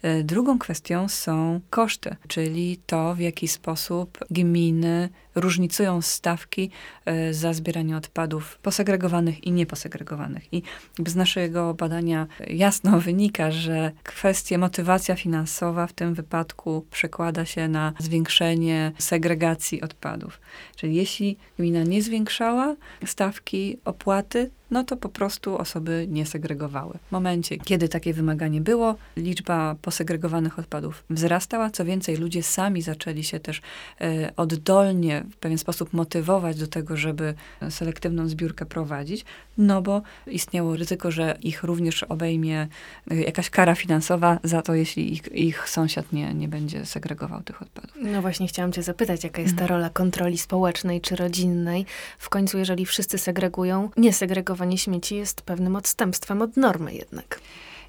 E, 0.01 0.23
drugą 0.23 0.59
kwestią 0.59 1.09
są 1.09 1.61
koszty, 1.69 2.15
czyli 2.27 2.79
to, 2.85 3.15
w 3.15 3.19
jaki 3.19 3.47
sposób 3.47 4.17
gminy 4.31 5.09
różnicują 5.35 6.01
stawki 6.01 6.69
e, 7.05 7.33
za 7.33 7.53
zbieranie 7.53 7.97
odpadów 7.97 8.57
posegregowanych 8.57 9.43
i 9.43 9.51
nieposegregowanych. 9.51 10.53
I 10.53 10.63
z 11.07 11.15
naszego 11.15 11.73
badania 11.73 12.27
jasno 12.47 12.99
wynika, 13.07 13.51
że 13.51 13.91
kwestia 14.03 14.57
motywacja 14.57 15.15
finansowa 15.15 15.87
w 15.87 15.93
tym 15.93 16.13
wypadku 16.13 16.85
przekłada 16.91 17.45
się 17.45 17.67
na 17.67 17.93
zwiększenie 17.99 18.91
segregacji 18.97 19.81
odpadów. 19.81 20.39
Czyli 20.75 20.95
jeśli 20.95 21.37
gmina 21.57 21.83
nie 21.83 22.01
zwiększała 22.01 22.75
stawki 23.05 23.79
opłaty, 23.85 24.49
no 24.71 24.83
to 24.83 24.97
po 24.97 25.09
prostu 25.09 25.57
osoby 25.57 26.07
nie 26.09 26.25
segregowały. 26.25 26.93
W 27.07 27.11
momencie, 27.11 27.57
kiedy 27.57 27.89
takie 27.89 28.13
wymaganie 28.13 28.61
było, 28.61 28.95
liczba 29.17 29.75
posegregowanych 29.81 30.59
odpadów 30.59 31.03
wzrastała. 31.09 31.69
Co 31.69 31.85
więcej, 31.85 32.17
ludzie 32.17 32.43
sami 32.43 32.81
zaczęli 32.81 33.23
się 33.23 33.39
też 33.39 33.61
e, 34.01 34.31
oddolnie 34.35 35.23
w 35.31 35.35
pewien 35.35 35.57
sposób 35.57 35.93
motywować 35.93 36.59
do 36.59 36.67
tego, 36.67 36.97
żeby 36.97 37.33
selektywną 37.69 38.27
zbiórkę 38.27 38.65
prowadzić, 38.65 39.25
no 39.57 39.81
bo 39.81 40.01
istniało 40.27 40.75
ryzyko, 40.75 41.11
że 41.11 41.37
ich 41.41 41.63
również 41.63 42.03
obejmie 42.03 42.67
e, 43.11 43.15
jakaś 43.15 43.49
kara 43.49 43.75
finansowa 43.75 44.39
za 44.43 44.61
to, 44.61 44.73
jeśli 44.73 45.13
ich, 45.13 45.27
ich 45.31 45.69
sąsiad 45.69 46.13
nie, 46.13 46.33
nie 46.33 46.47
będzie 46.47 46.85
segregował 46.85 47.43
tych 47.43 47.61
odpadów. 47.61 47.97
No 48.01 48.21
właśnie 48.21 48.47
chciałam 48.47 48.71
cię 48.71 48.83
zapytać, 48.83 49.23
jaka 49.23 49.41
jest 49.41 49.55
ta 49.55 49.61
mhm. 49.61 49.79
rola 49.79 49.89
kontroli 49.89 50.37
społecznej 50.37 51.01
czy 51.01 51.15
rodzinnej? 51.15 51.85
W 52.17 52.29
końcu, 52.29 52.57
jeżeli 52.57 52.85
wszyscy 52.85 53.17
segregują, 53.17 53.89
nie 53.97 54.13
segregowają 54.13 54.56
sortowanie 54.57 54.77
śmieci 54.77 55.15
jest 55.15 55.41
pewnym 55.41 55.75
odstępstwem 55.75 56.41
od 56.41 56.57
normy 56.57 56.93
jednak. 56.93 57.39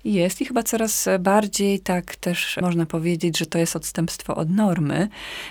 Jest 0.04 0.40
i 0.40 0.44
chyba 0.44 0.62
coraz 0.62 1.08
bardziej 1.20 1.80
tak 1.80 2.16
też 2.16 2.58
można 2.62 2.86
powiedzieć, 2.86 3.38
że 3.38 3.46
to 3.46 3.58
jest 3.58 3.76
odstępstwo 3.76 4.36
od 4.36 4.50
normy 4.50 5.08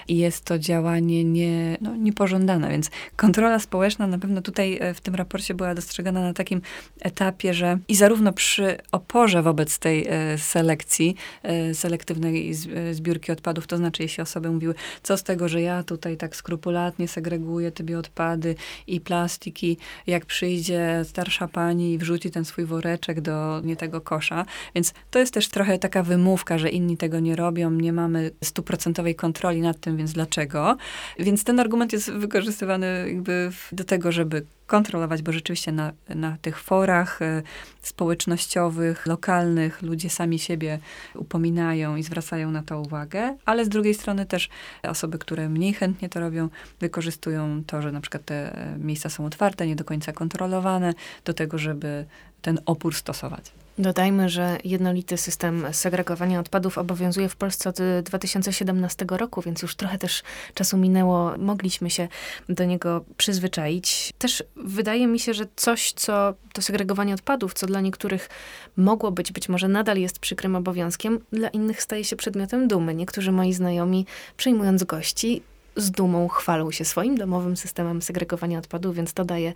i 0.07 0.17
jest 0.17 0.45
to 0.45 0.59
działanie 0.59 1.23
nie, 1.23 1.77
no, 1.81 1.95
niepożądane. 1.95 2.69
Więc 2.69 2.89
kontrola 3.15 3.59
społeczna 3.59 4.07
na 4.07 4.19
pewno 4.19 4.41
tutaj 4.41 4.77
e, 4.81 4.93
w 4.93 5.01
tym 5.01 5.15
raporcie 5.15 5.53
była 5.53 5.75
dostrzegana 5.75 6.21
na 6.21 6.33
takim 6.33 6.61
etapie, 7.01 7.53
że 7.53 7.77
i 7.87 7.95
zarówno 7.95 8.33
przy 8.33 8.77
oporze 8.91 9.41
wobec 9.41 9.79
tej 9.79 10.07
e, 10.07 10.37
selekcji, 10.37 11.15
e, 11.43 11.73
selektywnej 11.73 12.53
zbiórki 12.91 13.31
odpadów, 13.31 13.67
to 13.67 13.77
znaczy 13.77 14.03
jeśli 14.03 14.23
osoby 14.23 14.51
mówiły, 14.51 14.75
co 15.03 15.17
z 15.17 15.23
tego, 15.23 15.49
że 15.49 15.61
ja 15.61 15.83
tutaj 15.83 16.17
tak 16.17 16.35
skrupulatnie 16.35 17.07
segreguję 17.07 17.71
tobie 17.71 17.99
odpady 17.99 18.55
i 18.87 19.01
plastiki, 19.01 19.77
jak 20.07 20.25
przyjdzie 20.25 21.01
starsza 21.03 21.47
pani 21.47 21.93
i 21.93 21.97
wrzuci 21.97 22.31
ten 22.31 22.45
swój 22.45 22.65
woreczek 22.65 23.21
do 23.21 23.61
nie 23.63 23.75
tego 23.75 24.01
kosza, 24.01 24.36
więc 24.75 24.93
to 25.11 25.19
jest 25.19 25.33
też 25.33 25.49
trochę 25.49 25.79
taka 25.79 26.03
wymówka, 26.03 26.57
że 26.57 26.69
inni 26.69 26.97
tego 26.97 27.19
nie 27.19 27.35
robią, 27.35 27.71
nie 27.71 27.93
mamy 27.93 28.31
stuprocentowej 28.43 29.15
kontroli 29.15 29.61
nad 29.61 29.79
tym, 29.79 29.97
więc 29.97 30.13
dlaczego? 30.13 30.77
Więc 31.19 31.43
ten 31.43 31.59
argument 31.59 31.93
jest 31.93 32.11
wykorzystywany 32.11 33.05
jakby 33.07 33.51
do 33.71 33.83
tego, 33.83 34.11
żeby 34.11 34.45
kontrolować, 34.67 35.21
bo 35.21 35.31
rzeczywiście 35.31 35.71
na, 35.71 35.91
na 36.09 36.37
tych 36.41 36.59
forach 36.59 37.21
y, 37.21 37.43
społecznościowych, 37.81 39.05
lokalnych 39.05 39.81
ludzie 39.81 40.09
sami 40.09 40.39
siebie 40.39 40.79
upominają 41.15 41.95
i 41.95 42.03
zwracają 42.03 42.51
na 42.51 42.63
to 42.63 42.81
uwagę, 42.81 43.37
ale 43.45 43.65
z 43.65 43.69
drugiej 43.69 43.93
strony 43.93 44.25
też 44.25 44.49
osoby, 44.83 45.17
które 45.17 45.49
mniej 45.49 45.73
chętnie 45.73 46.09
to 46.09 46.19
robią, 46.19 46.49
wykorzystują 46.79 47.63
to, 47.67 47.81
że 47.81 47.91
na 47.91 48.01
przykład 48.01 48.25
te 48.25 48.35
e, 48.35 48.77
miejsca 48.77 49.09
są 49.09 49.25
otwarte, 49.25 49.67
nie 49.67 49.75
do 49.75 49.83
końca 49.83 50.13
kontrolowane, 50.13 50.93
do 51.25 51.33
tego, 51.33 51.57
żeby 51.57 52.05
ten 52.41 52.59
opór 52.65 52.95
stosować. 52.95 53.51
Dodajmy, 53.79 54.29
że 54.29 54.57
jednolity 54.63 55.17
system 55.17 55.65
segregowania 55.71 56.39
odpadów 56.39 56.77
obowiązuje 56.77 57.29
w 57.29 57.35
Polsce 57.35 57.69
od 57.69 57.77
2017 58.03 59.05
roku, 59.09 59.41
więc 59.41 59.61
już 59.61 59.75
trochę 59.75 59.97
też 59.97 60.23
czasu 60.53 60.77
minęło, 60.77 61.37
mogliśmy 61.37 61.89
się 61.89 62.07
do 62.49 62.65
niego 62.65 63.05
przyzwyczaić. 63.17 64.13
Też 64.17 64.43
wydaje 64.55 65.07
mi 65.07 65.19
się, 65.19 65.33
że 65.33 65.45
coś, 65.55 65.91
co 65.91 66.33
to 66.53 66.61
segregowanie 66.61 67.13
odpadów, 67.13 67.53
co 67.53 67.67
dla 67.67 67.81
niektórych 67.81 68.29
mogło 68.77 69.11
być, 69.11 69.31
być 69.31 69.49
może 69.49 69.67
nadal 69.67 69.97
jest 69.97 70.19
przykrym 70.19 70.55
obowiązkiem, 70.55 71.19
dla 71.31 71.47
innych 71.47 71.81
staje 71.81 72.03
się 72.03 72.15
przedmiotem 72.15 72.67
dumy. 72.67 72.95
Niektórzy 72.95 73.31
moi 73.31 73.53
znajomi, 73.53 74.05
przyjmując 74.37 74.83
gości, 74.83 75.41
z 75.77 75.91
dumą 75.91 76.27
chwalą 76.27 76.71
się 76.71 76.85
swoim 76.85 77.17
domowym 77.17 77.57
systemem 77.57 78.01
segregowania 78.01 78.59
odpadów, 78.59 78.95
więc 78.95 79.13
to 79.13 79.25
daje 79.25 79.53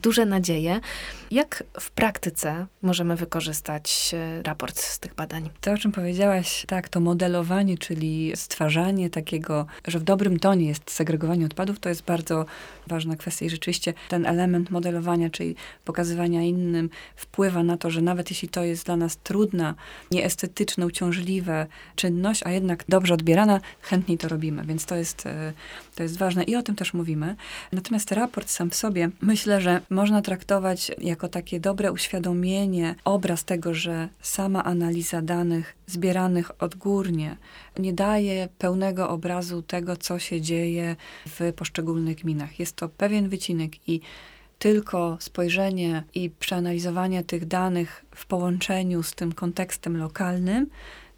duże 0.00 0.26
nadzieje. 0.26 0.80
Jak 1.30 1.64
w 1.80 1.90
praktyce 1.90 2.66
możemy 2.82 3.16
wykorzystać 3.16 4.14
e, 4.14 4.42
raport 4.42 4.80
z 4.80 4.98
tych 4.98 5.14
badań? 5.14 5.50
To, 5.60 5.72
o 5.72 5.78
czym 5.78 5.92
powiedziałaś, 5.92 6.64
tak, 6.68 6.88
to 6.88 7.00
modelowanie, 7.00 7.78
czyli 7.78 8.32
stwarzanie 8.34 9.10
takiego, 9.10 9.66
że 9.86 9.98
w 9.98 10.02
dobrym 10.02 10.38
tonie 10.38 10.66
jest 10.66 10.90
segregowanie 10.90 11.46
odpadów, 11.46 11.80
to 11.80 11.88
jest 11.88 12.02
bardzo 12.02 12.44
ważna 12.86 13.16
kwestia 13.16 13.46
i 13.46 13.50
rzeczywiście 13.50 13.94
ten 14.08 14.26
element 14.26 14.70
modelowania, 14.70 15.30
czyli 15.30 15.56
pokazywania 15.84 16.42
innym, 16.42 16.90
wpływa 17.16 17.62
na 17.62 17.76
to, 17.76 17.90
że 17.90 18.02
nawet 18.02 18.30
jeśli 18.30 18.48
to 18.48 18.64
jest 18.64 18.86
dla 18.86 18.96
nas 18.96 19.16
trudna, 19.16 19.74
nieestetyczna, 20.10 20.86
uciążliwe 20.86 21.66
czynność, 21.96 22.42
a 22.46 22.50
jednak 22.50 22.84
dobrze 22.88 23.14
odbierana, 23.14 23.60
chętniej 23.80 24.18
to 24.18 24.28
robimy. 24.28 24.64
Więc 24.64 24.86
to 24.86 24.96
jest 24.96 25.26
e, 25.26 25.52
to 25.94 26.02
jest 26.02 26.18
ważne 26.18 26.42
i 26.44 26.56
o 26.56 26.62
tym 26.62 26.76
też 26.76 26.94
mówimy. 26.94 27.36
Natomiast 27.72 28.12
raport 28.12 28.50
sam 28.50 28.70
w 28.70 28.74
sobie 28.74 29.10
myślę, 29.20 29.60
że 29.60 29.80
można 29.90 30.22
traktować 30.22 30.90
jako 30.98 31.28
takie 31.28 31.60
dobre 31.60 31.92
uświadomienie, 31.92 32.94
obraz 33.04 33.44
tego, 33.44 33.74
że 33.74 34.08
sama 34.22 34.64
analiza 34.64 35.22
danych 35.22 35.76
zbieranych 35.86 36.62
odgórnie 36.62 37.36
nie 37.78 37.92
daje 37.92 38.48
pełnego 38.58 39.08
obrazu 39.08 39.62
tego, 39.62 39.96
co 39.96 40.18
się 40.18 40.40
dzieje 40.40 40.96
w 41.26 41.52
poszczególnych 41.56 42.16
gminach. 42.16 42.58
Jest 42.58 42.76
to 42.76 42.88
pewien 42.88 43.28
wycinek 43.28 43.88
i 43.88 44.00
tylko 44.58 45.16
spojrzenie 45.20 46.02
i 46.14 46.30
przeanalizowanie 46.30 47.24
tych 47.24 47.46
danych 47.46 48.04
w 48.14 48.26
połączeniu 48.26 49.02
z 49.02 49.14
tym 49.14 49.32
kontekstem 49.32 49.96
lokalnym 49.96 50.66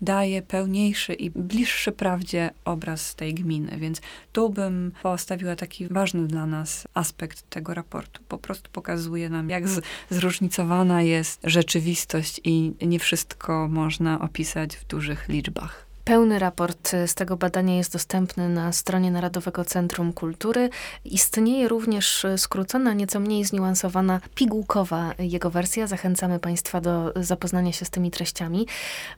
daje 0.04 0.42
pełniejszy 0.42 1.14
i 1.14 1.30
bliższy 1.30 1.92
prawdzie 1.92 2.50
obraz 2.64 3.14
tej 3.14 3.34
gminy. 3.34 3.76
Więc 3.78 4.00
tu 4.32 4.50
bym 4.50 4.92
postawiła 5.02 5.56
taki 5.56 5.88
ważny 5.88 6.26
dla 6.26 6.46
nas 6.46 6.88
aspekt 6.94 7.50
tego 7.50 7.75
raportu. 7.75 8.23
Po 8.28 8.38
prostu 8.38 8.70
pokazuje 8.70 9.30
nam, 9.30 9.50
jak 9.50 9.68
z, 9.68 9.84
zróżnicowana 10.11 11.02
jest 11.02 11.40
rzeczywistość 11.44 12.40
i 12.44 12.73
nie 12.82 12.99
wszystko 12.99 13.68
można 13.68 14.20
opisać 14.20 14.76
w 14.76 14.84
dużych 14.87 15.28
liczbach. 15.28 15.93
Pełny 16.04 16.38
raport 16.38 16.92
z 17.06 17.14
tego 17.14 17.37
badania 17.37 17.76
jest 17.76 17.92
dostępny 17.92 18.49
na 18.49 18.73
stronie 18.73 19.11
Narodowego 19.11 19.64
Centrum 19.64 20.12
Kultury. 20.12 20.70
Istnieje 21.04 21.68
również 21.68 22.26
skrócona, 22.37 22.92
nieco 22.92 23.20
mniej 23.20 23.44
zniuansowana, 23.44 24.20
pigułkowa 24.34 25.14
jego 25.18 25.50
wersja. 25.50 25.87
Zachęcamy 25.87 26.38
Państwa 26.38 26.80
do 26.80 27.12
zapoznania 27.16 27.73
się 27.73 27.84
z 27.84 27.90
tymi 27.90 28.11
treściami. 28.11 28.66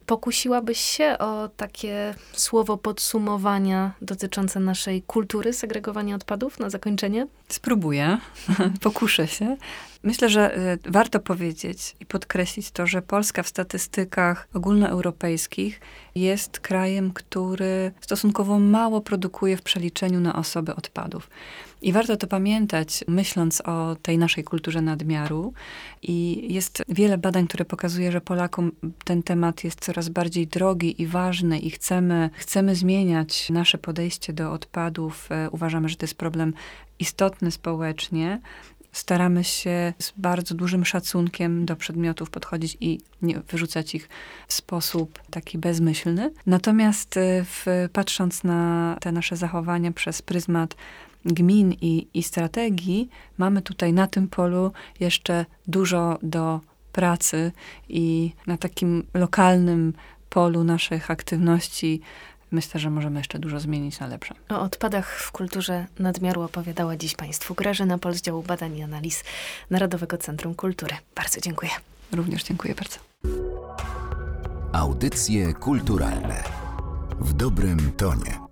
Pokusiłabyś 0.07 0.81
się 0.81 1.16
o 1.19 1.49
takie 1.49 2.14
słowo 2.33 2.76
podsumowania 2.76 3.93
dotyczące 4.02 4.61
naszej 4.61 5.02
kultury 5.02 5.52
segregowania 5.52 6.14
odpadów 6.14 6.59
na 6.61 6.71
zakończenie? 6.71 7.26
Spróbuję, 7.49 8.19
pokuszę 8.83 9.26
się. 9.26 9.57
Myślę, 10.03 10.29
że 10.29 10.59
y, 10.59 10.79
warto 10.91 11.21
powiedzieć 11.21 11.97
i 12.00 12.07
podkreślić 12.07 12.71
to, 12.71 12.87
że 12.87 13.03
Polska 13.03 13.43
w 13.43 13.49
statystykach 13.49 14.49
ogólnoeuropejskich 14.55 15.81
jest 16.15 16.61
krajem, 16.61 17.12
który 17.12 17.93
stosunkowo 18.00 18.59
mało 18.59 19.00
produkuje 19.00 19.57
w 19.57 19.62
przeliczeniu 19.62 20.21
na 20.21 20.37
osoby 20.37 20.75
odpadów. 20.75 21.31
I 21.83 21.93
warto 21.93 22.17
to 22.17 22.26
pamiętać, 22.26 23.05
myśląc 23.09 23.61
o 23.61 23.97
tej 24.03 24.19
naszej 24.19 24.45
kulturze 24.45 24.83
nadmiaru. 24.83 25.53
I 26.03 26.47
jest 26.55 26.83
wiele 26.88 27.19
badań, 27.19 27.47
które 27.47 27.65
pokazuje, 27.65 28.12
że 28.12 28.21
Polakom 28.21 28.73
ten 29.05 29.23
temat 29.23 29.65
jest 29.65 29.81
coraz 29.81 30.09
bardziej 30.09 30.47
drogi 30.47 31.03
i 31.03 31.07
ważny 31.07 31.59
i 31.59 31.71
chcemy, 31.71 32.31
chcemy 32.35 32.75
zmieniać 32.75 33.50
nasze 33.50 33.79
podejście 33.79 34.33
do 34.33 34.53
odpadów. 34.53 35.29
E, 35.33 35.50
uważamy, 35.50 35.88
że 35.88 35.97
to 35.97 36.05
jest 36.05 36.15
problem 36.15 36.53
istotny 36.99 37.50
społecznie, 37.50 38.41
staramy 38.97 39.45
się 39.45 39.93
z 39.99 40.12
bardzo 40.17 40.55
dużym 40.55 40.85
szacunkiem 40.85 41.67
do 41.67 41.76
przedmiotów 41.76 42.31
podchodzić 42.31 42.76
i 42.81 43.00
nie 43.23 43.41
wyrzucać 43.41 43.95
ich 43.95 44.09
w 44.49 44.53
sposób 44.53 45.19
taki 45.31 45.59
bezmyślny. 45.59 46.33
Natomiast 46.47 47.17
e, 47.17 47.45
w, 47.45 47.67
patrząc 47.93 48.45
na 48.45 48.97
te 49.00 49.12
nasze 49.12 49.37
zachowania 49.37 49.93
przez 49.93 50.23
pryzmat 50.23 50.76
gmin 51.25 51.73
i, 51.73 52.07
i 52.15 52.23
strategii, 52.23 53.09
mamy 53.38 53.62
tutaj 53.62 53.93
na 53.93 54.07
tym 54.07 54.29
polu 54.29 54.73
jeszcze 55.00 55.47
dużo 55.67 56.19
do 56.23 56.61
pracy 56.93 57.53
i 57.88 58.33
na 58.47 58.57
takim 58.57 59.03
lokalnym 59.15 59.93
polu 60.31 60.65
naszych 60.65 61.11
aktywności 61.11 62.00
myślę, 62.50 62.81
że 62.81 62.91
możemy 62.91 63.21
jeszcze 63.21 63.38
dużo 63.38 63.61
zmienić 63.61 64.00
na 64.00 64.07
lepsze. 64.07 64.35
O 64.49 64.61
odpadach 64.61 65.21
w 65.21 65.33
kulturze 65.33 65.87
nadmiaru 65.99 66.43
opowiadała 66.43 66.97
dziś 66.97 67.15
Państwu 67.17 67.55
Grażyna 67.55 67.99
Pol 67.99 68.15
z 68.15 68.23
działu 68.23 68.43
badań 68.43 68.76
i 68.76 68.83
analiz 68.83 69.25
Narodowego 69.71 70.19
Centrum 70.19 70.55
Kultury. 70.55 70.97
Bardzo 71.15 71.41
dziękuję. 71.41 71.71
Również 72.12 72.45
dziękuję 72.45 72.75
bardzo. 72.75 72.99
Audycje 74.73 75.55
kulturalne 75.55 76.45
w 77.21 77.33
dobrym 77.33 77.93
tonie. 77.93 78.46